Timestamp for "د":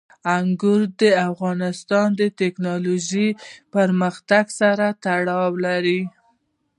1.01-1.01, 2.19-2.21